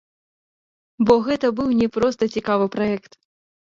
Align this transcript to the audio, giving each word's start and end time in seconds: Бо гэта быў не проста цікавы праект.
Бо 1.05 1.19
гэта 1.29 1.53
быў 1.61 1.69
не 1.85 1.91
проста 2.01 2.35
цікавы 2.37 2.65
праект. 2.79 3.11